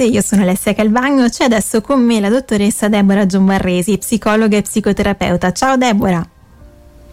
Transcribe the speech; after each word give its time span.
Io 0.00 0.20
sono 0.22 0.42
Alessia 0.42 0.74
Calvagno, 0.74 1.28
c'è 1.28 1.42
adesso 1.42 1.80
con 1.80 2.00
me 2.00 2.20
la 2.20 2.28
dottoressa 2.28 2.86
Deborah 2.86 3.26
Giombarresi, 3.26 3.98
psicologa 3.98 4.56
e 4.56 4.62
psicoterapeuta. 4.62 5.50
Ciao 5.50 5.76
Deborah. 5.76 6.24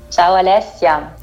Ciao 0.09 0.35
Alessia. 0.35 1.15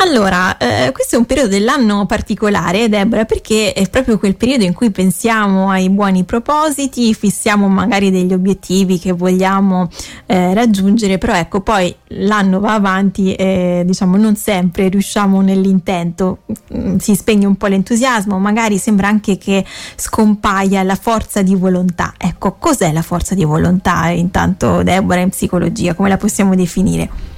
Allora, 0.00 0.56
eh, 0.58 0.92
questo 0.92 1.16
è 1.16 1.18
un 1.18 1.24
periodo 1.24 1.48
dell'anno 1.48 2.06
particolare, 2.06 2.88
Deborah, 2.88 3.24
perché 3.24 3.72
è 3.72 3.88
proprio 3.90 4.16
quel 4.16 4.36
periodo 4.36 4.62
in 4.62 4.72
cui 4.72 4.92
pensiamo 4.92 5.70
ai 5.70 5.90
buoni 5.90 6.22
propositi, 6.22 7.12
fissiamo 7.14 7.66
magari 7.66 8.12
degli 8.12 8.32
obiettivi 8.32 9.00
che 9.00 9.10
vogliamo 9.10 9.88
eh, 10.26 10.54
raggiungere, 10.54 11.18
però 11.18 11.34
ecco, 11.34 11.62
poi 11.62 11.92
l'anno 12.10 12.60
va 12.60 12.74
avanti 12.74 13.34
e 13.34 13.82
diciamo 13.84 14.16
non 14.16 14.36
sempre 14.36 14.88
riusciamo 14.88 15.40
nell'intento, 15.40 16.42
mm, 16.72 16.98
si 16.98 17.16
spegne 17.16 17.46
un 17.46 17.56
po' 17.56 17.66
l'entusiasmo, 17.66 18.38
magari 18.38 18.78
sembra 18.78 19.08
anche 19.08 19.36
che 19.36 19.64
scompaia 19.96 20.84
la 20.84 20.96
forza 20.96 21.42
di 21.42 21.56
volontà. 21.56 22.14
Ecco, 22.16 22.54
cos'è 22.56 22.92
la 22.92 23.02
forza 23.02 23.34
di 23.34 23.42
volontà? 23.42 24.06
Intanto, 24.10 24.84
Deborah, 24.84 25.22
in 25.22 25.30
psicologia, 25.30 25.94
come 25.94 26.08
la 26.08 26.16
possiamo 26.16 26.54
definire? 26.54 27.37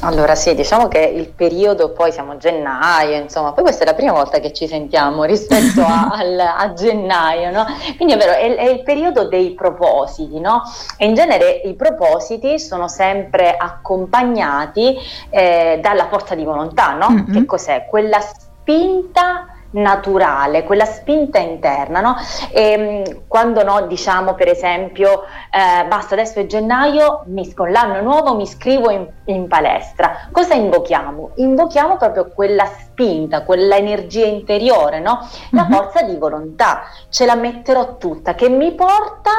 Allora 0.00 0.34
sì, 0.34 0.54
diciamo 0.54 0.88
che 0.88 0.98
il 0.98 1.28
periodo, 1.28 1.90
poi 1.90 2.12
siamo 2.12 2.32
a 2.32 2.36
gennaio, 2.36 3.16
insomma, 3.16 3.52
poi 3.52 3.64
questa 3.64 3.84
è 3.84 3.86
la 3.86 3.94
prima 3.94 4.12
volta 4.12 4.38
che 4.40 4.52
ci 4.52 4.68
sentiamo 4.68 5.24
rispetto 5.24 5.80
a, 5.80 6.10
al, 6.12 6.38
a 6.38 6.72
gennaio, 6.74 7.50
no? 7.50 7.66
Quindi 7.96 8.14
è 8.14 8.16
vero, 8.16 8.32
è, 8.32 8.54
è, 8.54 8.68
il 8.68 8.82
periodo 8.82 9.26
dei 9.28 9.54
propositi, 9.54 10.38
no? 10.38 10.62
E 10.96 11.06
in 11.06 11.14
genere 11.14 11.62
i 11.64 11.74
propositi 11.74 12.58
sono 12.58 12.88
sempre 12.88 13.56
accompagnati 13.56 14.96
eh, 15.30 15.78
dalla 15.82 16.08
forza 16.08 16.34
di 16.34 16.44
volontà, 16.44 16.92
no? 16.92 17.10
Mm-hmm. 17.10 17.32
Che 17.32 17.44
cos'è? 17.44 17.86
Quella 17.88 18.20
spinta 18.20 19.55
naturale, 19.76 20.64
quella 20.64 20.84
spinta 20.84 21.38
interna, 21.38 22.00
no? 22.00 22.16
E, 22.50 22.70
ehm, 22.70 23.22
quando 23.26 23.62
no, 23.62 23.86
diciamo 23.86 24.34
per 24.34 24.48
esempio, 24.48 25.24
eh, 25.50 25.86
basta 25.86 26.14
adesso 26.14 26.38
è 26.40 26.46
gennaio, 26.46 27.22
mi, 27.26 27.52
con 27.52 27.70
l'anno 27.70 28.00
nuovo 28.02 28.34
mi 28.34 28.42
iscrivo 28.42 28.90
in, 28.90 29.06
in, 29.26 29.48
palestra, 29.48 30.28
cosa 30.32 30.54
invochiamo? 30.54 31.32
Invochiamo 31.36 31.96
proprio 31.96 32.28
quella 32.28 32.66
spinta, 32.66 33.42
quella 33.42 33.76
energia 33.76 34.26
interiore, 34.26 35.00
no? 35.00 35.28
La 35.50 35.62
uh-huh. 35.62 35.74
forza 35.74 36.02
di 36.02 36.16
volontà, 36.16 36.82
ce 37.08 37.26
la 37.26 37.34
metterò 37.34 37.96
tutta, 37.96 38.34
che 38.34 38.48
mi 38.48 38.72
porta 38.72 39.30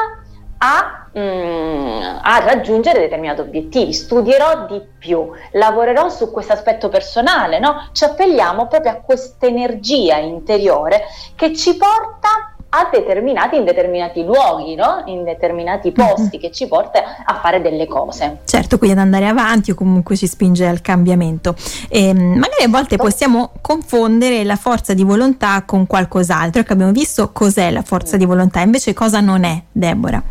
a, 0.58 1.07
mm, 1.18 2.18
a, 2.22 2.38
raggiungere 2.40 3.00
determinati 3.00 3.40
obiettivi, 3.40 3.92
studierò 3.92 4.66
di 4.66 4.80
più, 4.98 5.30
lavorerò 5.52 6.08
su 6.08 6.30
questo 6.30 6.52
aspetto 6.52 6.88
personale, 6.88 7.58
no? 7.58 7.88
ci 7.92 8.04
appelliamo 8.04 8.66
proprio 8.66 8.92
a 8.92 8.96
questa 8.96 9.46
energia 9.46 10.16
interiore 10.18 11.02
che 11.34 11.54
ci 11.54 11.76
porta 11.76 12.52
a 12.70 12.88
determinati 12.92 13.56
in 13.56 13.64
determinati 13.64 14.22
luoghi, 14.24 14.74
no? 14.74 15.02
in 15.06 15.24
determinati 15.24 15.90
posti, 15.90 16.22
mm-hmm. 16.22 16.40
che 16.40 16.50
ci 16.52 16.66
porta 16.66 17.24
a 17.24 17.40
fare 17.40 17.62
delle 17.62 17.86
cose. 17.86 18.40
Certo, 18.44 18.76
quindi 18.76 18.98
ad 18.98 19.02
andare 19.02 19.26
avanti 19.26 19.70
o 19.70 19.74
comunque 19.74 20.16
ci 20.16 20.26
spinge 20.26 20.66
al 20.66 20.82
cambiamento. 20.82 21.54
E, 21.88 22.08
ehm, 22.08 22.18
magari 22.38 22.64
a 22.64 22.68
volte 22.68 22.96
possiamo 22.96 23.52
confondere 23.62 24.44
la 24.44 24.56
forza 24.56 24.92
di 24.92 25.02
volontà 25.02 25.62
con 25.64 25.86
qualcos'altro, 25.86 26.62
che 26.62 26.72
abbiamo 26.72 26.92
visto 26.92 27.30
cos'è 27.32 27.70
la 27.70 27.82
forza 27.82 28.18
di 28.18 28.26
volontà, 28.26 28.60
invece 28.60 28.92
cosa 28.92 29.20
non 29.20 29.44
è, 29.44 29.62
Deborah? 29.72 30.22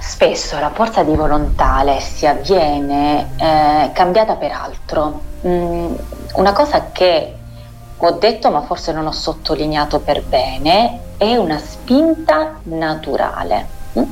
Spesso 0.00 0.58
la 0.58 0.70
forza 0.70 1.02
di 1.02 1.14
volontà, 1.14 1.76
Alessia, 1.76 2.34
viene 2.34 3.30
eh, 3.36 3.90
cambiata 3.92 4.36
per 4.36 4.52
altro. 4.52 5.20
Mm, 5.46 5.94
una 6.34 6.52
cosa 6.52 6.90
che 6.92 7.36
ho 7.96 8.10
detto 8.12 8.50
ma 8.50 8.62
forse 8.62 8.92
non 8.92 9.06
ho 9.06 9.12
sottolineato 9.12 10.00
per 10.00 10.22
bene 10.24 11.14
è 11.16 11.36
una 11.36 11.58
spinta 11.58 12.58
naturale. 12.64 13.80
Mm? 13.98 14.02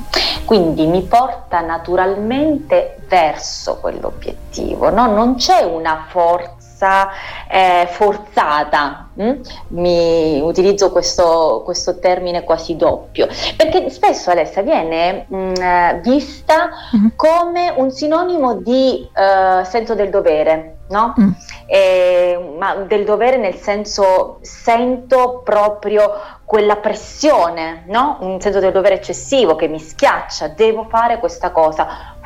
Quindi 0.44 0.86
mi 0.86 1.02
porta 1.02 1.60
naturalmente 1.60 2.98
verso 3.08 3.76
quell'obiettivo, 3.76 4.90
no? 4.90 5.06
non 5.06 5.36
c'è 5.36 5.62
una 5.62 6.06
forza 6.08 6.59
forza 6.80 7.10
eh, 7.48 7.86
forzata. 7.90 9.10
Mm? 9.20 9.40
Mi 9.68 10.40
utilizzo 10.40 10.90
questo, 10.90 11.60
questo, 11.64 11.98
termine 11.98 12.42
quasi 12.42 12.76
doppio, 12.76 13.28
perché 13.56 13.90
spesso 13.90 14.30
Alessia 14.30 14.62
viene 14.62 15.26
mh, 15.28 15.36
mm, 15.36 15.54
vista 16.00 16.70
mm-hmm. 16.96 17.08
come 17.16 17.72
un 17.76 17.90
sinonimo 17.90 18.54
di 18.54 19.06
uh, 19.14 19.62
senso 19.64 19.94
del 19.94 20.08
dovere, 20.08 20.78
no? 20.88 21.14
Mm. 21.20 21.30
Eh, 21.66 22.54
ma 22.58 22.74
del 22.76 23.04
dovere 23.04 23.36
nel 23.36 23.56
senso 23.56 24.38
sento 24.40 25.42
proprio 25.44 26.12
quella 26.44 26.76
pressione, 26.76 27.84
no? 27.88 28.16
Un 28.20 28.40
senso 28.40 28.58
del 28.58 28.72
dovere 28.72 28.94
eccessivo 28.94 29.54
che 29.54 29.68
mi 29.68 29.78
schiaccia, 29.78 30.48
devo 30.48 30.86
fare 30.88 31.18
questa 31.18 31.50
cosa. 31.50 32.16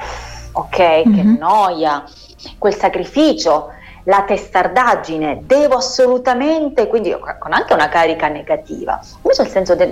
Ok, 0.52 0.78
mm-hmm. 0.78 1.14
che 1.14 1.22
noia, 1.22 2.04
quel 2.58 2.74
sacrificio 2.76 3.70
la 4.04 4.24
testardaggine, 4.26 5.40
devo 5.42 5.76
assolutamente, 5.76 6.86
quindi 6.88 7.16
con 7.38 7.52
anche 7.52 7.72
una 7.72 7.88
carica 7.88 8.28
negativa. 8.28 9.00
Invece 9.22 9.42
il 9.42 9.48
senso 9.48 9.74
del 9.74 9.90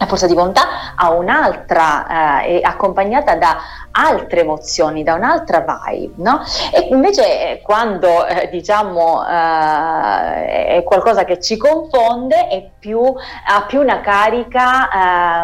la 0.00 0.06
forza 0.06 0.26
di 0.26 0.32
volontà 0.32 0.94
ha 0.96 1.10
un'altra, 1.10 2.42
eh, 2.42 2.60
è 2.60 2.60
accompagnata 2.62 3.34
da 3.36 3.58
altre 3.92 4.40
emozioni, 4.40 5.02
da 5.02 5.12
un'altra 5.12 5.62
vibe, 5.62 6.14
no? 6.22 6.40
E 6.72 6.88
invece 6.90 7.22
eh, 7.50 7.60
quando 7.60 8.26
eh, 8.26 8.48
diciamo 8.48 9.22
eh, 9.26 10.76
è 10.76 10.82
qualcosa 10.84 11.24
che 11.24 11.38
ci 11.38 11.58
confonde 11.58 12.48
è 12.48 12.70
più, 12.78 12.98
ha 13.00 13.62
più 13.66 13.80
una 13.80 14.00
carica 14.00 14.88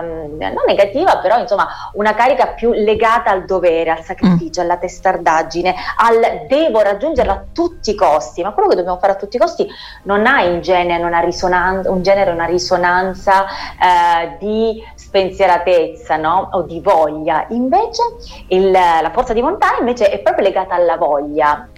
ehm, 0.00 0.38
non 0.38 0.64
negativa, 0.66 1.18
però 1.18 1.38
insomma 1.38 1.68
una 1.92 2.14
carica 2.14 2.46
più 2.48 2.72
legata 2.72 3.30
al 3.30 3.44
dovere, 3.44 3.90
al 3.90 4.02
sacrificio, 4.02 4.62
mm. 4.62 4.64
alla 4.64 4.78
testardaggine, 4.78 5.74
al 5.98 6.46
devo 6.48 6.80
raggiungerla 6.80 7.32
a 7.32 7.44
tutti 7.52 7.90
i 7.90 7.94
costi, 7.94 8.42
ma 8.42 8.52
quello 8.52 8.70
che 8.70 8.76
dobbiamo 8.76 8.98
fare 8.98 9.12
a 9.12 9.16
tutti 9.16 9.36
i 9.36 9.38
costi 9.38 9.68
non 10.04 10.24
ha 10.24 10.40
in 10.42 10.62
genere 10.62 11.04
una 11.04 11.20
risonanza, 11.20 11.90
un 11.90 12.00
genere, 12.02 12.30
una 12.30 12.46
risonanza 12.46 13.44
eh, 13.44 14.36
di 14.46 14.82
spensieratezza 14.94 16.16
no? 16.16 16.50
o 16.52 16.62
di 16.62 16.80
voglia, 16.80 17.46
invece 17.50 18.02
il, 18.48 18.70
la 18.70 19.10
forza 19.12 19.32
di 19.32 19.40
volontà 19.40 19.76
invece 19.80 20.10
è 20.10 20.20
proprio 20.20 20.44
legata 20.44 20.74
alla 20.74 20.96
voglia, 20.96 21.68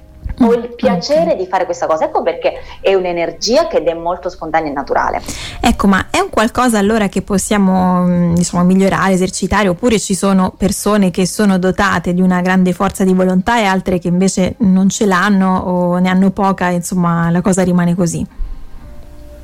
ho 0.40 0.52
il 0.52 0.68
mm, 0.68 0.74
piacere 0.76 1.34
di 1.34 1.46
fare 1.46 1.64
questa 1.64 1.86
cosa. 1.86 2.04
Ecco 2.04 2.22
perché 2.22 2.60
è 2.80 2.94
un'energia 2.94 3.66
che 3.66 3.82
è 3.82 3.94
molto 3.94 4.28
spontanea 4.28 4.70
e 4.70 4.74
naturale. 4.74 5.22
Ecco, 5.60 5.86
ma 5.86 6.06
è 6.10 6.20
un 6.20 6.30
qualcosa 6.30 6.78
allora 6.78 7.08
che 7.08 7.22
possiamo 7.22 8.34
diciamo, 8.34 8.62
migliorare, 8.64 9.12
esercitare, 9.12 9.68
oppure 9.68 9.98
ci 9.98 10.14
sono 10.14 10.52
persone 10.56 11.10
che 11.10 11.26
sono 11.26 11.58
dotate 11.58 12.14
di 12.14 12.20
una 12.20 12.40
grande 12.40 12.72
forza 12.72 13.02
di 13.02 13.14
volontà 13.14 13.58
e 13.58 13.64
altre 13.64 13.98
che 13.98 14.08
invece 14.08 14.54
non 14.58 14.88
ce 14.88 15.06
l'hanno 15.06 15.58
o 15.58 15.98
ne 15.98 16.08
hanno 16.08 16.30
poca, 16.30 16.68
insomma 16.68 17.30
la 17.30 17.40
cosa 17.40 17.62
rimane 17.62 17.94
così? 17.94 18.37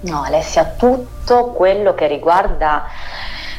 No, 0.05 0.23
Alessia, 0.23 0.65
tutto 0.77 1.53
quello 1.53 1.95
che 1.95 2.07
riguarda... 2.07 2.85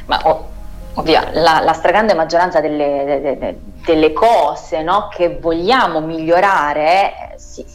Ma, 0.06 0.20
oh, 0.24 0.54
Ovvio, 0.98 1.20
la, 1.34 1.60
la, 1.60 1.74
stragrande 1.74 2.14
maggioranza 2.14 2.62
delle, 2.62 3.20
de, 3.22 3.38
de, 3.38 3.60
delle 3.86 4.14
cose 4.14 4.82
no, 4.82 5.10
che 5.10 5.40
vogliamo 5.42 6.00
migliorare, 6.00 7.34
eh, 7.34 7.38
sì, 7.38 7.66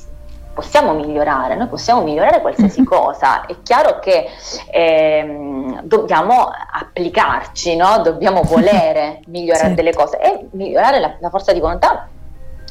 possiamo 0.54 0.94
migliorare, 0.94 1.54
noi 1.54 1.66
possiamo 1.66 2.03
migliorare 2.03 2.41
qualsiasi 2.41 2.82
cosa. 2.84 3.44
È 3.44 3.54
chiaro 3.62 3.98
che 3.98 4.26
eh, 4.70 5.78
dobbiamo 5.82 6.50
applicarci, 6.72 7.76
no? 7.76 7.98
dobbiamo 7.98 8.41
volere 8.42 9.20
migliorare 9.28 9.69
sì. 9.69 9.75
delle 9.75 9.92
cose 9.92 10.19
e 10.19 10.47
migliorare 10.52 10.98
la, 10.98 11.14
la 11.20 11.28
forza 11.28 11.52
di 11.52 11.60
volontà 11.60 12.08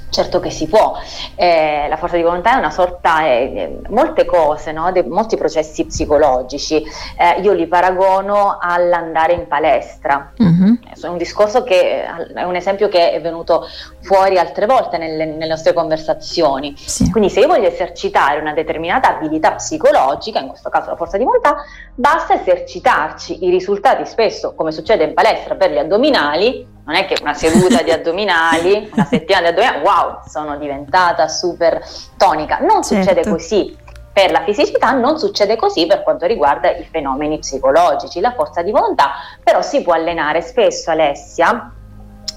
Certo 0.10 0.40
che 0.40 0.50
si 0.50 0.68
può, 0.68 0.98
eh, 1.36 1.88
la 1.88 1.96
forza 1.96 2.16
di 2.16 2.24
volontà 2.24 2.56
è 2.56 2.58
una 2.58 2.72
sorta, 2.72 3.26
eh, 3.26 3.80
molte 3.90 4.26
cose, 4.26 4.72
no? 4.72 4.92
De, 4.92 5.04
molti 5.04 5.38
processi 5.38 5.86
psicologici, 5.86 6.84
eh, 7.18 7.40
io 7.42 7.54
li 7.54 7.68
paragono 7.68 8.58
all'andare 8.60 9.34
in 9.34 9.48
palestra, 9.48 10.32
mm-hmm. 10.42 10.74
è 11.00 11.08
un 11.08 11.18
discorso 11.18 11.64
che 11.64 12.04
è 12.04 12.44
un 12.44 12.56
esempio 12.56 12.90
che 12.90 13.12
è 13.12 13.22
venuto 13.22 13.68
fuori 14.02 14.40
altre 14.40 14.66
volte 14.66 14.98
nelle, 14.98 15.26
nelle 15.26 15.48
nostre 15.48 15.74
conversazioni, 15.74 16.74
sì. 16.76 17.12
quindi 17.12 17.30
se 17.30 17.42
io 17.42 17.48
voglio 17.48 17.68
esercitare 17.68 18.40
una 18.40 18.54
determinata 18.54 19.16
abilità 19.16 19.52
psicologica, 19.52 20.40
in 20.40 20.48
questo 20.48 20.70
caso 20.70 20.90
la 20.90 20.96
forza 20.96 21.18
di 21.18 21.24
volontà, 21.24 21.58
basta 21.94 22.34
esercitarci, 22.34 23.46
i 23.46 23.52
risultati 23.52 24.06
spesso, 24.08 24.56
come 24.56 24.72
succede 24.72 25.04
in 25.04 25.14
palestra 25.14 25.56
per 25.56 25.72
gli 25.72 25.78
addominali, 25.78 26.78
non 26.90 26.98
è 26.98 27.06
che 27.06 27.18
una 27.22 27.36
seduta 27.36 27.84
di 27.84 27.92
addominali, 27.92 28.90
una 28.92 29.06
settimana 29.06 29.52
di 29.52 29.60
addominali, 29.60 29.84
wow, 29.84 30.20
sono 30.28 30.58
diventata 30.58 31.28
super 31.28 31.80
tonica. 32.18 32.58
Non 32.62 32.82
certo. 32.82 33.04
succede 33.04 33.30
così 33.30 33.78
per 34.12 34.32
la 34.32 34.42
fisicità, 34.42 34.92
non 34.94 35.20
succede 35.20 35.56
così 35.56 35.86
per 35.86 36.02
quanto 36.02 36.26
riguarda 36.26 36.72
i 36.72 36.84
fenomeni 36.84 37.38
psicologici, 37.38 38.20
la 38.20 38.34
forza 38.34 38.64
di 38.64 38.72
volontà, 38.72 39.12
però 39.44 39.62
si 39.62 39.84
può 39.84 39.94
allenare 39.94 40.42
spesso, 40.42 40.90
Alessia, 40.90 41.74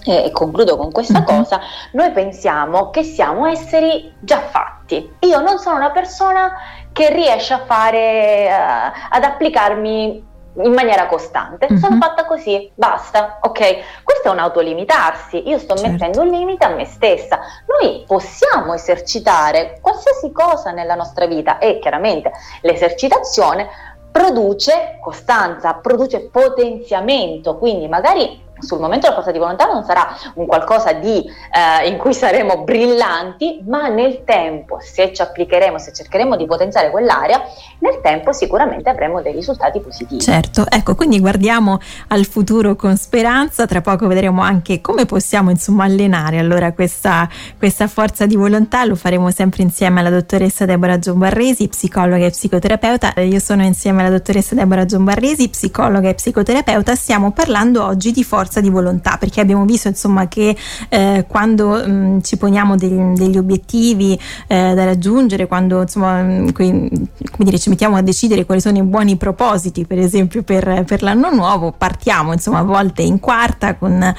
e 0.04 0.30
concludo 0.32 0.76
con 0.76 0.92
questa 0.92 1.20
uh-huh. 1.20 1.24
cosa, 1.24 1.60
noi 1.92 2.10
pensiamo 2.12 2.90
che 2.90 3.04
siamo 3.04 3.46
esseri 3.46 4.12
già 4.20 4.40
fatti. 4.40 5.14
Io 5.20 5.40
non 5.40 5.58
sono 5.58 5.76
una 5.76 5.92
persona 5.92 6.52
che 6.92 7.10
riesce 7.10 7.54
a 7.54 7.62
fare, 7.64 8.48
uh, 8.50 9.16
ad 9.16 9.24
applicarmi 9.24 10.30
in 10.56 10.72
maniera 10.72 11.06
costante, 11.06 11.66
mm-hmm. 11.66 11.80
sono 11.80 11.96
fatta 11.96 12.24
così, 12.24 12.70
basta, 12.74 13.38
ok? 13.40 14.02
Questo 14.02 14.28
è 14.28 14.30
un 14.30 14.38
autolimitarsi, 14.38 15.48
io 15.48 15.58
sto 15.58 15.76
certo. 15.76 15.90
mettendo 15.90 16.20
un 16.22 16.28
limite 16.28 16.64
a 16.64 16.74
me 16.74 16.84
stessa. 16.84 17.40
Noi 17.66 18.04
possiamo 18.06 18.74
esercitare 18.74 19.78
qualsiasi 19.80 20.30
cosa 20.32 20.70
nella 20.70 20.94
nostra 20.94 21.26
vita 21.26 21.58
e 21.58 21.78
chiaramente 21.78 22.30
l'esercitazione 22.60 23.68
produce 24.12 24.98
costanza, 25.00 25.74
produce 25.74 26.28
potenziamento, 26.28 27.56
quindi 27.56 27.88
magari 27.88 28.50
sul 28.62 28.78
momento 28.78 29.08
la 29.08 29.14
forza 29.14 29.32
di 29.32 29.38
volontà 29.38 29.66
non 29.66 29.84
sarà 29.84 30.06
un 30.34 30.46
qualcosa 30.46 30.92
di, 30.92 31.18
eh, 31.18 31.88
in 31.88 31.98
cui 31.98 32.14
saremo 32.14 32.62
brillanti, 32.62 33.62
ma 33.66 33.88
nel 33.88 34.22
tempo, 34.24 34.78
se 34.80 35.12
ci 35.12 35.20
applicheremo, 35.20 35.78
se 35.78 35.92
cercheremo 35.92 36.36
di 36.36 36.46
potenziare 36.46 36.90
quell'area, 36.90 37.42
nel 37.80 38.00
tempo 38.00 38.32
sicuramente 38.32 38.88
avremo 38.88 39.20
dei 39.20 39.32
risultati 39.32 39.80
positivi. 39.80 40.20
Certo, 40.20 40.64
ecco, 40.68 40.94
quindi 40.94 41.18
guardiamo 41.18 41.78
al 42.08 42.24
futuro 42.24 42.76
con 42.76 42.96
speranza, 42.96 43.66
tra 43.66 43.80
poco 43.80 44.06
vedremo 44.06 44.42
anche 44.42 44.80
come 44.80 45.04
possiamo 45.06 45.50
insomma 45.50 45.84
allenare 45.84 46.38
allora 46.38 46.72
questa, 46.72 47.28
questa 47.58 47.88
forza 47.88 48.26
di 48.26 48.36
volontà, 48.36 48.84
lo 48.84 48.94
faremo 48.94 49.30
sempre 49.30 49.62
insieme 49.62 50.00
alla 50.00 50.10
dottoressa 50.10 50.64
Deborah 50.64 50.98
Giombarresi, 50.98 51.68
psicologa 51.68 52.24
e 52.24 52.30
psicoterapeuta. 52.30 53.14
Io 53.20 53.40
sono 53.40 53.64
insieme 53.64 54.02
alla 54.02 54.10
dottoressa 54.10 54.54
Deborah 54.54 54.84
Giombarresi, 54.84 55.48
psicologa 55.48 56.08
e 56.08 56.14
psicoterapeuta, 56.14 56.94
stiamo 56.94 57.32
parlando 57.32 57.84
oggi 57.84 58.12
di 58.12 58.22
forza 58.22 58.51
forza 58.52 58.60
di 58.60 58.68
volontà, 58.68 59.16
perché 59.18 59.40
abbiamo 59.40 59.64
visto 59.64 59.88
insomma 59.88 60.28
che 60.28 60.54
eh, 60.90 61.24
quando 61.26 61.82
mh, 61.86 61.90
mm, 61.90 62.20
ci 62.20 62.36
poniamo 62.36 62.76
degli, 62.76 63.00
degli 63.16 63.38
obiettivi 63.38 64.18
eh, 64.46 64.74
da 64.74 64.84
raggiungere, 64.84 65.46
quando 65.46 65.80
insomma 65.80 66.22
mm, 66.22 66.48
que, 66.50 66.90
dire, 67.38 67.58
ci 67.58 67.70
mettiamo 67.70 67.96
a 67.96 68.02
decidere 68.02 68.44
quali 68.44 68.60
sono 68.60 68.76
i 68.76 68.82
buoni 68.82 69.16
propositi, 69.16 69.86
per 69.86 69.98
esempio 69.98 70.42
per, 70.42 70.84
per 70.84 71.02
l'anno 71.02 71.32
nuovo, 71.32 71.72
partiamo 71.72 72.32
insomma 72.32 72.58
a 72.58 72.62
volte 72.62 73.00
in 73.00 73.18
quarta 73.20 73.76
con 73.76 74.02
eh, 74.02 74.14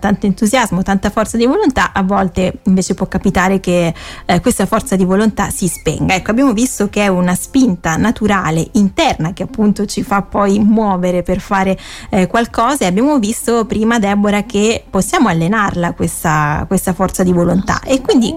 tanto 0.00 0.26
entusiasmo, 0.26 0.82
tanta 0.82 1.10
forza 1.10 1.36
di 1.36 1.46
volontà, 1.46 1.92
a 1.92 2.02
volte 2.02 2.60
invece 2.64 2.94
può 2.94 3.06
capitare 3.06 3.58
che 3.58 3.92
eh, 4.26 4.40
questa 4.40 4.66
forza 4.66 4.94
di 4.94 5.04
volontà 5.04 5.50
si 5.50 5.66
spenga. 5.66 6.14
Ecco, 6.14 6.30
abbiamo 6.30 6.52
visto 6.52 6.88
che 6.88 7.02
è 7.02 7.08
una 7.08 7.34
spinta 7.34 7.96
naturale 7.96 8.68
interna 8.72 9.32
che 9.32 9.42
appunto 9.42 9.86
ci 9.86 10.02
fa 10.02 10.22
poi 10.22 10.58
muovere 10.60 11.22
per 11.22 11.40
fare 11.40 11.76
eh, 12.10 12.26
qualcosa 12.26 12.84
e 12.84 12.86
abbiamo 12.86 13.18
visto 13.18 13.55
prima 13.64 13.98
Deborah 13.98 14.44
che 14.44 14.84
possiamo 14.88 15.28
allenarla 15.28 15.92
questa, 15.94 16.64
questa 16.68 16.92
forza 16.92 17.22
di 17.22 17.32
volontà 17.32 17.80
e 17.84 18.00
quindi 18.00 18.36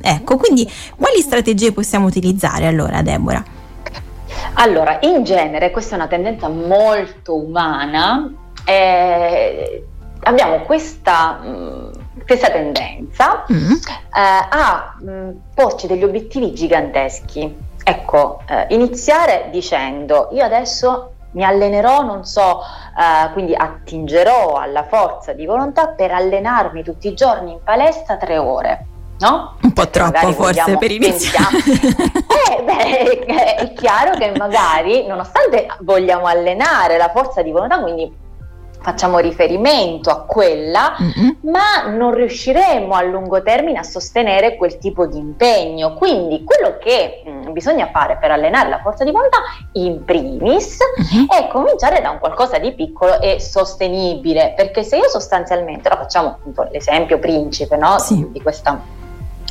ecco 0.00 0.36
quindi 0.36 0.70
quali 0.96 1.20
strategie 1.20 1.72
possiamo 1.72 2.06
utilizzare 2.06 2.66
allora 2.66 3.02
Deborah? 3.02 3.56
Allora, 4.54 4.98
in 5.02 5.22
genere 5.24 5.70
questa 5.70 5.94
è 5.94 5.98
una 5.98 6.08
tendenza 6.08 6.48
molto 6.48 7.36
umana, 7.36 8.32
eh, 8.64 9.84
abbiamo 10.20 10.60
questa, 10.60 11.38
mh, 11.42 11.48
mm, 11.48 11.90
questa 12.26 12.50
tendenza 12.50 13.44
mm. 13.50 13.72
eh, 13.72 13.78
a 14.12 14.96
mh, 14.98 15.10
mm, 15.10 15.30
porci 15.54 15.86
degli 15.86 16.02
obiettivi 16.02 16.52
giganteschi. 16.52 17.64
Ecco, 17.84 18.40
eh, 18.48 18.66
iniziare 18.70 19.48
dicendo 19.52 20.30
io 20.32 20.44
adesso 20.44 21.12
mi 21.36 21.44
allenerò, 21.44 22.02
non 22.02 22.24
so, 22.24 22.60
eh, 22.98 23.30
quindi 23.32 23.54
attingerò 23.54 24.54
alla 24.54 24.84
forza 24.84 25.34
di 25.34 25.44
volontà 25.44 25.88
per 25.88 26.10
allenarmi 26.10 26.82
tutti 26.82 27.08
i 27.08 27.14
giorni 27.14 27.52
in 27.52 27.58
palestra 27.62 28.16
tre 28.16 28.38
ore. 28.38 28.86
No? 29.18 29.56
Un 29.62 29.72
po' 29.72 29.88
troppo 29.88 30.12
magari 30.12 30.32
forse 30.34 30.60
vogliamo, 30.60 30.78
per 30.78 30.90
iniziare. 30.90 31.56
eh, 32.50 32.62
beh, 32.62 33.54
è 33.56 33.72
chiaro 33.74 34.16
che 34.16 34.32
magari, 34.36 35.06
nonostante 35.06 35.66
vogliamo 35.80 36.26
allenare 36.26 36.96
la 36.96 37.10
forza 37.10 37.42
di 37.42 37.50
volontà, 37.50 37.80
quindi 37.80 38.24
facciamo 38.86 39.18
riferimento 39.18 40.10
a 40.10 40.20
quella, 40.20 40.94
mm-hmm. 41.02 41.30
ma 41.50 41.90
non 41.90 42.14
riusciremo 42.14 42.94
a 42.94 43.02
lungo 43.02 43.42
termine 43.42 43.80
a 43.80 43.82
sostenere 43.82 44.54
quel 44.54 44.78
tipo 44.78 45.08
di 45.08 45.18
impegno. 45.18 45.94
Quindi 45.94 46.44
quello 46.44 46.78
che 46.78 47.24
mh, 47.26 47.48
mm, 47.48 47.52
bisogna 47.52 47.88
fare 47.92 48.16
per 48.20 48.30
allenare 48.30 48.68
la 48.68 48.78
forza 48.78 49.02
di 49.02 49.10
volontà 49.10 49.38
in 49.72 50.04
primis 50.04 50.78
mm-hmm. 51.00 51.24
è 51.26 51.48
cominciare 51.48 52.00
da 52.00 52.10
un 52.10 52.20
qualcosa 52.20 52.58
di 52.58 52.74
piccolo 52.74 53.20
e 53.20 53.40
sostenibile, 53.40 54.54
perché 54.56 54.84
se 54.84 54.98
io 54.98 55.08
sostanzialmente, 55.08 55.88
ora 55.88 55.96
facciamo 55.96 56.28
appunto 56.28 56.68
l'esempio 56.70 57.18
principe 57.18 57.76
no? 57.76 57.98
sì. 57.98 58.30
di 58.30 58.40
questa 58.40 58.80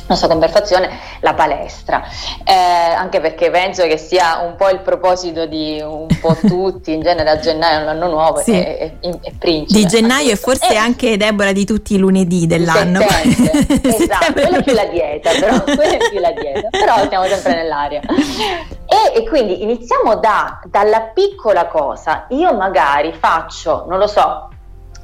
nostra 0.06 0.28
conversazione 0.28 0.90
la 1.20 1.34
palestra, 1.34 2.02
eh, 2.44 2.52
anche 2.52 3.20
perché 3.20 3.50
penso 3.50 3.86
che 3.86 3.96
sia 3.96 4.40
un 4.40 4.56
po' 4.56 4.68
il 4.68 4.80
proposito 4.80 5.46
di 5.46 5.80
un 5.82 6.06
po' 6.20 6.36
tutti, 6.46 6.92
in 6.92 7.00
genere 7.00 7.30
a 7.30 7.38
gennaio, 7.38 7.84
l'anno 7.84 8.08
nuovo, 8.08 8.38
sì. 8.38 8.52
è, 8.52 8.92
è, 9.00 9.08
è 9.20 9.32
principe. 9.38 9.80
Di 9.80 9.86
gennaio 9.86 10.32
e 10.32 10.36
forse 10.36 10.72
eh, 10.72 10.76
anche 10.76 11.16
Deborah 11.16 11.52
di 11.52 11.64
tutti 11.64 11.94
i 11.94 11.98
lunedì 11.98 12.46
dell'anno. 12.46 13.00
esatto, 13.06 14.32
quella 14.32 14.58
è 14.58 14.62
più 14.62 14.74
la 14.74 14.86
dieta, 14.86 15.30
però, 15.38 15.62
quella 15.64 15.94
è 15.94 16.08
più 16.10 16.20
la 16.20 16.32
dieta, 16.32 16.68
però 16.70 17.08
siamo 17.08 17.26
sempre 17.26 17.54
nell'aria. 17.54 18.00
E, 18.00 19.20
e 19.20 19.28
quindi 19.28 19.62
iniziamo 19.62 20.16
da, 20.16 20.60
dalla 20.66 21.00
piccola 21.12 21.66
cosa, 21.66 22.26
io 22.30 22.54
magari 22.54 23.12
faccio, 23.12 23.84
non 23.88 23.98
lo 23.98 24.06
so, 24.06 24.50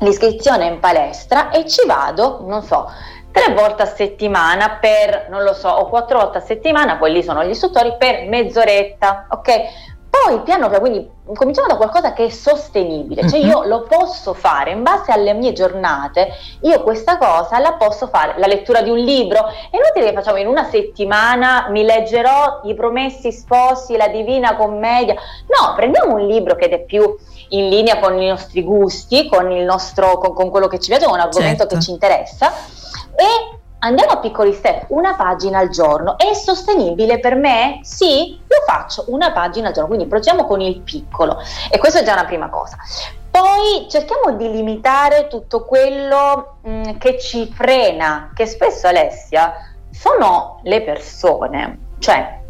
l'iscrizione 0.02 0.66
in 0.66 0.80
palestra 0.80 1.50
e 1.50 1.66
ci 1.66 1.86
vado, 1.86 2.40
non 2.46 2.62
so, 2.62 2.90
tre 3.30 3.54
volte 3.54 3.82
a 3.82 3.86
settimana 3.86 4.78
per, 4.80 5.28
non 5.30 5.42
lo 5.42 5.54
so, 5.54 5.68
o 5.68 5.88
quattro 5.88 6.18
volte 6.18 6.38
a 6.38 6.42
settimana, 6.42 6.96
poi 6.96 7.12
lì 7.12 7.22
sono 7.22 7.42
gli 7.44 7.50
istruttori, 7.50 7.96
per 7.98 8.28
mezz'oretta, 8.28 9.26
ok? 9.30 9.90
Poi 10.12 10.42
piano 10.42 10.68
piano, 10.68 10.78
quindi 10.78 11.10
cominciamo 11.34 11.68
da 11.68 11.76
qualcosa 11.76 12.12
che 12.12 12.26
è 12.26 12.28
sostenibile, 12.28 13.26
cioè 13.30 13.38
io 13.38 13.64
lo 13.64 13.84
posso 13.84 14.34
fare 14.34 14.70
in 14.70 14.82
base 14.82 15.10
alle 15.10 15.32
mie 15.32 15.54
giornate, 15.54 16.28
io 16.60 16.82
questa 16.82 17.16
cosa 17.16 17.58
la 17.58 17.72
posso 17.72 18.08
fare, 18.08 18.34
la 18.36 18.46
lettura 18.46 18.82
di 18.82 18.90
un 18.90 18.98
libro, 18.98 19.46
è 19.46 19.76
inutile 19.76 20.10
che 20.10 20.12
facciamo 20.12 20.36
in 20.36 20.46
una 20.46 20.64
settimana, 20.64 21.68
mi 21.70 21.82
leggerò 21.82 22.60
i 22.64 22.74
promessi 22.74 23.32
sposi, 23.32 23.96
la 23.96 24.08
divina 24.08 24.54
commedia, 24.54 25.14
no, 25.14 25.74
prendiamo 25.74 26.16
un 26.16 26.26
libro 26.26 26.56
che 26.56 26.68
è 26.68 26.84
più 26.84 27.16
in 27.52 27.68
linea 27.68 27.98
con 27.98 28.20
i 28.20 28.28
nostri 28.28 28.62
gusti, 28.62 29.28
con, 29.28 29.50
il 29.50 29.64
nostro, 29.64 30.18
con, 30.18 30.34
con 30.34 30.50
quello 30.50 30.68
che 30.68 30.78
ci 30.78 30.88
piace, 30.88 31.04
con 31.04 31.14
un 31.14 31.20
argomento 31.20 31.60
certo. 31.62 31.74
che 31.76 31.80
ci 31.80 31.90
interessa 31.90 32.52
e 33.14 33.60
andiamo 33.78 34.12
a 34.12 34.18
piccoli 34.18 34.52
step, 34.52 34.86
una 34.88 35.14
pagina 35.14 35.58
al 35.58 35.68
giorno. 35.68 36.16
È 36.18 36.32
sostenibile 36.34 37.20
per 37.20 37.34
me? 37.34 37.80
Sì, 37.82 38.40
lo 38.46 38.56
faccio 38.66 39.04
una 39.08 39.32
pagina 39.32 39.68
al 39.68 39.74
giorno, 39.74 39.88
quindi 39.88 40.06
procediamo 40.06 40.46
con 40.46 40.60
il 40.60 40.80
piccolo 40.80 41.38
e 41.70 41.78
questa 41.78 42.00
è 42.00 42.04
già 42.04 42.12
una 42.12 42.24
prima 42.24 42.48
cosa. 42.48 42.76
Poi 43.30 43.86
cerchiamo 43.88 44.36
di 44.36 44.50
limitare 44.50 45.26
tutto 45.28 45.64
quello 45.64 46.58
mh, 46.62 46.70
mm, 46.70 46.82
che 46.98 47.18
ci 47.18 47.50
frena, 47.52 48.30
che 48.34 48.46
spesso 48.46 48.86
Alessia 48.86 49.54
sono 49.90 50.60
le 50.64 50.82
persone, 50.82 51.78
cioè 51.98 52.40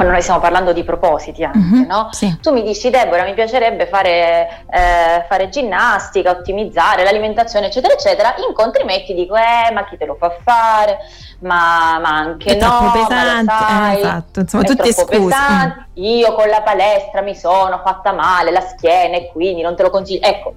quando 0.00 0.12
noi 0.12 0.22
stiamo 0.22 0.40
parlando 0.40 0.72
di 0.72 0.82
propositi 0.82 1.44
anche, 1.44 1.58
mm-hmm, 1.58 1.84
no? 1.84 2.08
Sì. 2.10 2.38
Tu 2.40 2.52
mi 2.52 2.62
dici 2.62 2.88
Deborah 2.88 3.24
mi 3.24 3.34
piacerebbe 3.34 3.86
fare, 3.86 4.64
eh, 4.70 5.26
fare, 5.28 5.50
ginnastica, 5.50 6.30
ottimizzare 6.30 7.04
l'alimentazione 7.04 7.66
eccetera 7.66 7.92
eccetera, 7.92 8.34
incontri 8.48 8.84
me 8.84 9.02
e 9.02 9.04
ti 9.04 9.12
dico 9.12 9.36
eh 9.36 9.70
ma 9.72 9.84
chi 9.84 9.98
te 9.98 10.06
lo 10.06 10.16
fa 10.18 10.34
fare, 10.42 10.98
ma, 11.40 11.98
ma 11.98 12.08
anche 12.08 12.56
è 12.56 12.58
no, 12.58 12.90
pesante, 12.92 13.52
sai, 13.52 13.96
eh, 13.96 14.00
esatto, 14.00 14.40
insomma 14.40 14.62
tutte 14.62 14.92
scuse. 14.92 15.18
Pesante. 15.18 15.86
Io 15.94 16.32
con 16.32 16.48
la 16.48 16.62
palestra 16.62 17.20
mi 17.20 17.34
sono 17.34 17.80
fatta 17.84 18.12
male 18.12 18.50
la 18.50 18.62
schiena 18.62 19.16
e 19.16 19.30
quindi 19.30 19.60
non 19.60 19.76
te 19.76 19.82
lo 19.82 19.90
consiglio, 19.90 20.26
ecco 20.26 20.54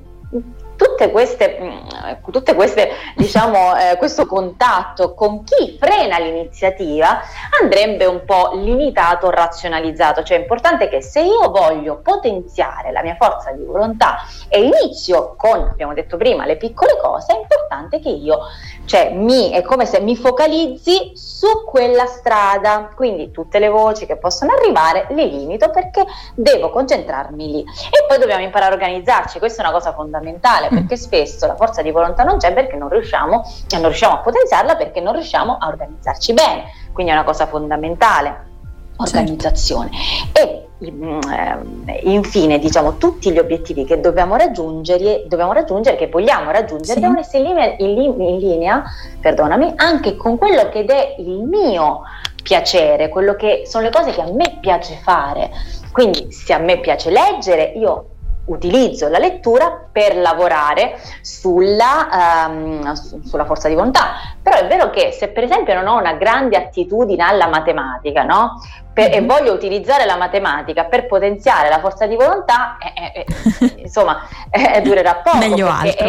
tutte 0.94 1.12
queste, 1.12 1.58
mm, 1.60 2.32
tutte 2.32 2.54
queste 2.54 2.90
diciamo, 3.16 3.76
eh, 3.78 3.98
questo 3.98 4.26
contatto 4.26 5.14
con 5.14 5.44
chi 5.44 5.78
frena 5.80 6.20
l'iniziativa 6.20 7.22
andrebbe 7.62 8.06
un 8.06 8.24
po' 8.26 8.52
limitato, 8.54 9.30
razionalizzato, 9.30 10.24
cioè 10.24 10.38
è 10.38 10.42
importante 10.42 10.88
che 10.88 11.02
se 11.02 11.22
io 11.22 11.50
voglio 11.50 12.00
potenziare 12.02 12.92
la 12.92 13.02
mia 13.02 13.16
forza 13.16 13.52
di 13.52 13.64
volontà 13.64 14.18
e 14.48 14.62
inizio 14.62 15.36
con, 15.36 15.68
abbiamo 15.72 15.94
detto 15.94 16.18
prima, 16.18 16.46
le 16.46 16.58
piccole 16.58 16.98
cose, 17.02 17.34
è 17.34 17.40
importante 17.40 18.00
che 18.00 18.10
io, 18.10 18.40
cioè 18.86 19.12
mi, 19.14 19.50
è 19.50 19.62
come 19.64 19.86
se 19.86 20.00
mi 20.00 20.16
focalizzi 20.16 21.14
su 21.16 21.48
quella 21.66 22.06
strada, 22.06 22.92
quindi 22.96 23.32
tutte 23.32 23.58
le 23.60 23.70
voci 23.70 24.06
che 24.06 24.18
possono 24.18 24.54
arrivare 24.54 25.08
le 25.10 25.26
limito 25.26 25.70
perché 25.72 26.06
devo 26.36 26.70
concentrarmi 26.70 27.52
lì. 27.52 27.62
E 27.62 28.06
poi 28.08 28.20
dobbiamo 28.20 28.44
imparare 28.44 28.72
a 28.72 28.76
organizzarci, 28.76 29.40
questa 29.40 29.64
è 29.64 29.66
una 29.66 29.74
cosa 29.74 29.94
fondamentale 29.94 30.70
Mm. 30.74 30.88
Perché 30.94 30.98
spesso 30.98 31.48
la 31.48 31.56
forza 31.56 31.82
di 31.82 31.92
volontà 31.92 32.24
non 32.24 32.38
c'è 32.38 32.54
perché 32.54 32.76
non 32.76 32.90
riusciamo, 32.90 33.44
non 33.72 33.82
riusciamo 33.84 34.16
a 34.16 34.18
potenziarla 34.20 34.76
perché 34.76 35.02
non 35.02 35.14
riusciamo 35.14 35.58
a 35.60 35.68
organizzarci 35.68 36.34
bene, 36.34 36.66
quindi 36.94 37.12
è 37.12 37.16
una 37.16 37.24
cosa 37.24 37.48
fondamentale 37.48 38.52
organizzazione 38.96 39.90
certo. 40.34 40.70
e 40.80 40.92
mm, 40.92 41.20
eh, 41.88 42.00
infine 42.04 42.60
diciamo 42.60 42.98
tutti 42.98 43.32
gli 43.32 43.40
obiettivi 43.40 43.86
che 43.86 44.00
dobbiamo 44.00 44.36
raggiungere, 44.36 45.24
dobbiamo 45.28 45.52
raggiungere 45.52 45.98
che 45.98 46.08
vogliamo 46.08 46.52
raggiungere 46.52 46.94
sì. 46.94 47.00
devono 47.00 47.20
essere 47.20 47.44
in 47.44 47.50
linea, 47.50 47.76
in, 47.80 48.22
in 48.22 48.38
linea 48.38 48.84
perdonami, 49.20 49.74
anche 49.78 50.16
con 50.16 50.38
quello 50.38 50.70
che 50.70 50.86
è 50.86 51.16
il 51.18 51.40
mio 51.40 52.02
piacere, 52.44 53.10
quello 53.10 53.36
che 53.36 53.64
sono 53.66 53.86
le 53.86 53.90
cose 53.90 54.12
che 54.12 54.22
a 54.22 54.32
me 54.32 54.58
piace 54.62 55.00
fare 55.02 55.50
quindi 55.94 56.32
se 56.32 56.54
a 56.54 56.58
me 56.58 56.80
piace 56.80 57.12
leggere 57.12 57.72
io 57.76 58.13
utilizzo 58.46 59.08
la 59.08 59.20
lettura 59.20 59.88
per 59.92 60.18
lavorare 60.18 61.00
sulla, 61.22 62.48
um, 62.48 62.94
su, 62.94 63.22
sulla, 63.24 63.46
forza 63.46 63.68
di 63.68 63.76
volontà. 63.76 64.36
Però 64.42 64.58
è 64.58 64.68
vero 64.68 64.90
che 64.90 65.12
se 65.12 65.30
per 65.30 65.44
esempio 65.44 65.74
non 65.74 65.88
ho 65.88 65.98
una 65.98 66.14
grande 66.14 66.58
attitudine 66.58 67.24
alla 67.24 67.48
matematica, 67.48 68.24
no? 68.24 68.62
Per, 68.94 69.10
mm-hmm. 69.10 69.18
e 69.18 69.22
mhm. 69.22 69.28
voglio 69.28 69.54
utilizzare 69.54 70.06
la 70.06 70.18
matematica 70.18 70.86
per 70.86 71.08
potenziare 71.08 71.70
la 71.70 71.80
forza 71.80 72.06
di 72.06 72.16
volontà, 72.16 72.78
eh, 72.78 73.22
eh, 73.22 73.26
eh 73.26 73.74
insomma, 73.82 74.28
eh, 74.50 74.82
durerà 74.82 75.16
poco. 75.16 75.38
Meglio 75.38 75.68
altro. 75.68 76.06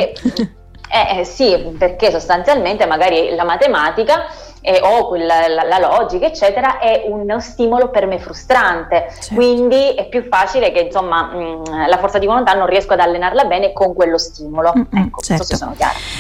Eh, 0.95 1.19
eh, 1.19 1.25
sì, 1.25 1.75
perché 1.77 2.11
sostanzialmente 2.11 2.87
magari 2.87 3.35
la 3.35 3.43
matematica 3.45 4.27
eh, 4.67 4.81
o 4.83 5.09
quella, 5.09 5.47
la, 5.47 5.65
la, 5.65 5.79
logica, 5.79 6.25
eccetera, 6.25 6.79
è 6.79 7.05
uno 7.07 7.39
stimolo 7.39 7.91
per 7.91 8.07
me 8.07 8.19
frustrante. 8.19 9.09
Certo. 9.13 9.35
Quindi 9.35 9.95
è 9.95 10.09
più 10.09 10.27
facile 10.27 10.73
che 10.73 10.81
insomma 10.81 11.25
mh, 11.25 11.63
mm, 11.69 11.87
la 11.87 11.99
forza 11.99 12.19
di 12.19 12.25
volontà 12.25 12.55
non 12.55 12.67
riesco 12.67 12.95
ad 12.95 13.01
allenarla 13.01 13.45
bene 13.45 13.75
con 13.75 13.93
quello 13.93 14.17
stimolo. 14.17 14.73
Mm-hmm, 14.75 15.05
ecco, 15.07 15.21
certo. 15.21 15.45
so 15.45 15.57
sono 15.57 15.75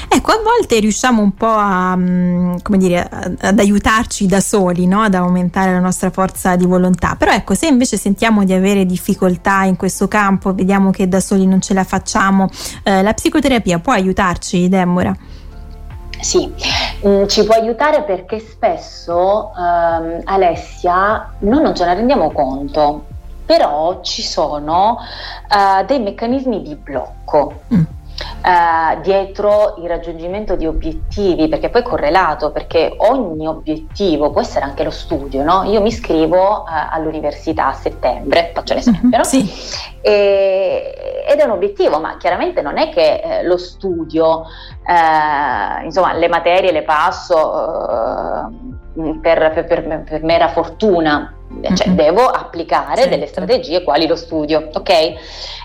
Ecco, 0.08 0.32
a 0.32 0.42
volte 0.42 0.78
riusciamo 0.78 1.22
un 1.22 1.32
po' 1.34 1.46
a, 1.46 1.96
mm, 1.96 2.56
come 2.62 2.76
dire, 2.76 3.08
ad 3.40 3.58
aiutarci 3.58 4.26
da 4.26 4.40
soli, 4.40 4.86
no? 4.86 5.00
ad 5.00 5.14
aumentare 5.14 5.72
la 5.72 5.80
nostra 5.80 6.10
forza 6.10 6.54
di 6.54 6.66
volontà. 6.66 7.16
Però 7.18 7.32
ecco, 7.32 7.54
se 7.54 7.66
invece 7.66 7.96
sentiamo 7.96 8.44
di 8.44 8.52
avere 8.52 8.84
difficoltà 8.84 9.62
in 9.62 9.76
questo 9.76 10.06
campo, 10.06 10.52
vediamo 10.54 10.90
che 10.90 11.08
da 11.08 11.20
soli 11.20 11.46
non 11.46 11.62
ce 11.62 11.72
la 11.72 11.84
facciamo, 11.84 12.50
eh, 12.82 13.02
la 13.02 13.14
psicoterapia 13.14 13.78
può 13.78 13.94
aiutarci, 13.94 14.68
Deborah? 14.68 15.16
Sì, 16.25 16.50
mm, 17.07 17.26
ci 17.26 17.45
può 17.45 17.54
aiutare 17.54 18.02
perché 18.02 18.38
spesso 18.38 19.52
ehm, 19.54 20.23
Alessia 20.25 21.35
noi 21.40 21.61
non 21.61 21.75
ce 21.75 21.85
ne 21.85 21.93
rendiamo 21.93 22.33
conto, 22.33 23.04
però 23.45 24.00
ci 24.00 24.23
sono 24.23 24.97
eh, 25.47 25.85
dei 25.85 26.00
meccanismi 26.00 26.62
di 26.62 26.76
blocco. 26.76 27.61
Mm 27.75 27.93
eh, 28.44 29.00
dietro 29.00 29.76
il 29.78 29.88
raggiungimento 29.88 30.54
di 30.54 30.66
obiettivi, 30.66 31.48
perché 31.48 31.70
poi 31.70 31.80
è 31.80 31.84
correlato, 31.84 32.52
perché 32.52 32.94
ogni 32.98 33.46
obiettivo 33.46 34.30
può 34.30 34.42
essere 34.42 34.66
anche 34.66 34.84
lo 34.84 34.90
studio, 34.90 35.42
no? 35.42 35.62
Io 35.62 35.80
mi 35.80 35.88
iscrivo 35.88 36.66
eh, 36.66 36.70
all'università 36.90 37.68
a 37.68 37.72
settembre, 37.72 38.50
faccio 38.52 38.74
un 38.74 38.78
esempio, 38.80 39.08
mm-hmm, 39.08 39.16
no? 39.16 39.24
Sì. 39.24 39.50
E, 40.02 41.24
ed 41.26 41.38
è 41.38 41.44
un 41.44 41.52
obiettivo, 41.52 41.98
ma 42.00 42.18
chiaramente 42.18 42.60
non 42.60 42.76
è 42.76 42.90
che 42.90 43.14
eh, 43.14 43.42
lo 43.44 43.56
studio, 43.56 44.44
eh, 44.86 45.84
insomma, 45.84 46.12
le 46.12 46.28
materie 46.28 46.70
le 46.70 46.82
passo 46.82 47.88
eh, 47.88 48.63
per, 49.20 49.64
per, 49.66 50.04
per, 50.08 50.22
mera 50.22 50.48
fortuna, 50.48 51.34
cioè 51.74 51.88
mm-hmm. 51.88 51.96
devo 51.96 52.26
applicare 52.26 52.96
certo. 52.96 53.10
delle 53.10 53.26
strategie 53.26 53.82
quali 53.82 54.06
lo 54.06 54.16
studio, 54.16 54.70
ok? 54.72 54.90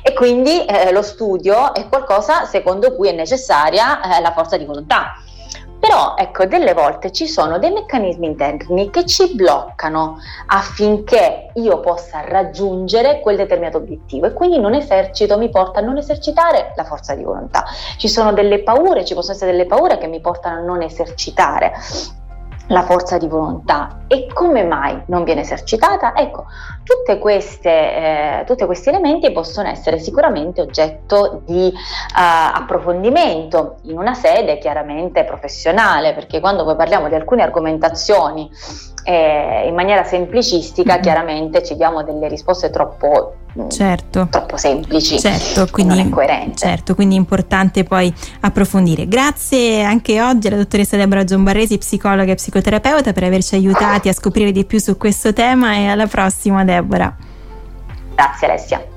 E 0.01 0.13
quindi 0.15 0.65
eh, 0.65 0.91
lo 0.91 1.01
studio 1.01 1.73
è 1.73 1.87
qualcosa 1.87 2.45
secondo 2.45 2.95
cui 2.95 3.09
è 3.09 3.13
necessaria 3.13 4.17
eh, 4.17 4.21
la 4.21 4.31
forza 4.31 4.57
di 4.57 4.65
volontà. 4.65 5.13
Però 5.79 6.15
ecco, 6.17 6.45
delle 6.45 6.73
volte 6.73 7.09
ci 7.11 7.25
sono 7.25 7.57
dei 7.57 7.71
meccanismi 7.71 8.27
interni 8.27 8.89
che 8.89 9.05
ci 9.05 9.33
bloccano 9.33 10.17
affinché 10.47 11.51
io 11.53 11.79
possa 11.79 12.19
raggiungere 12.19 13.21
quel 13.21 13.37
determinato 13.37 13.77
obiettivo 13.77 14.25
e 14.25 14.33
quindi 14.33 14.59
non 14.59 14.73
esercito, 14.73 15.37
mi 15.37 15.49
porta 15.49 15.79
a 15.79 15.83
non 15.83 15.95
esercitare 15.95 16.73
la 16.75 16.83
forza 16.83 17.15
di 17.15 17.23
volontà. 17.23 17.63
Ci 17.97 18.09
sono 18.09 18.33
delle 18.33 18.61
paure, 18.61 19.05
ci 19.05 19.13
possono 19.13 19.35
essere 19.35 19.51
delle 19.51 19.67
paure 19.67 19.97
che 19.97 20.07
mi 20.07 20.19
portano 20.19 20.57
a 20.57 20.63
non 20.63 20.81
esercitare 20.81 21.71
la 22.69 22.83
forza 22.83 23.17
di 23.17 23.27
volontà 23.27 24.03
e 24.07 24.27
come 24.33 24.63
mai 24.63 25.01
non 25.07 25.23
viene 25.23 25.41
esercitata? 25.41 26.15
Ecco, 26.15 26.45
queste, 27.19 27.69
eh, 27.69 28.43
tutti 28.45 28.65
questi 28.65 28.89
elementi 28.89 29.31
possono 29.31 29.67
essere 29.69 29.99
sicuramente 29.99 30.61
oggetto 30.61 31.41
di 31.45 31.71
uh, 31.73 32.11
approfondimento 32.13 33.77
in 33.83 33.97
una 33.97 34.13
sede 34.13 34.57
chiaramente 34.57 35.23
professionale, 35.23 36.13
perché 36.13 36.39
quando 36.39 36.63
poi 36.63 36.75
parliamo 36.75 37.07
di 37.07 37.15
alcune 37.15 37.43
argomentazioni 37.43 38.49
eh, 39.09 39.67
in 39.67 39.73
maniera 39.73 40.03
semplicistica, 40.03 40.93
mm-hmm. 40.93 41.01
chiaramente 41.01 41.63
ci 41.63 41.75
diamo 41.75 42.03
delle 42.03 42.27
risposte 42.27 42.69
troppo 42.69 43.33
certo. 43.69 44.27
troppo 44.29 44.57
semplici 44.57 45.19
certo, 45.19 45.67
quindi, 45.71 45.95
non 45.95 46.05
è 46.05 46.09
coerente. 46.09 46.55
Certo, 46.55 46.93
quindi 46.93 47.15
è 47.15 47.17
importante 47.17 47.83
poi 47.83 48.13
approfondire. 48.41 49.07
Grazie 49.07 49.81
anche 49.81 50.21
oggi 50.21 50.45
alla 50.45 50.57
dottoressa 50.57 50.95
Deborah 50.95 51.23
Giombarresi, 51.23 51.79
psicologa 51.79 52.31
e 52.31 52.35
psicoterapeuta, 52.35 53.11
per 53.11 53.23
averci 53.23 53.55
aiutati 53.55 54.09
a 54.09 54.13
scoprire 54.13 54.51
di 54.51 54.63
più 54.63 54.77
su 54.77 54.95
questo 54.95 55.33
tema 55.33 55.73
e 55.73 55.87
alla 55.87 56.05
prossima 56.05 56.63
Deborah. 56.63 57.15
Grazie 58.13 58.47
Alessia. 58.47 58.89